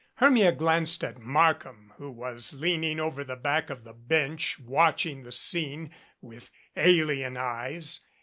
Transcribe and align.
Hermia 0.15 0.51
glanced 0.51 1.03
at 1.03 1.19
Markham, 1.19 1.93
who 1.97 2.09
was 2.09 2.53
leaning 2.53 2.99
over 2.99 3.23
the 3.23 3.35
back 3.35 3.69
of 3.69 3.83
the 3.83 3.93
bench 3.93 4.59
watching 4.59 5.21
the 5.21 5.31
scene 5.31 5.91
with 6.21 6.49
alien 6.75 7.37
eyes. 7.37 7.99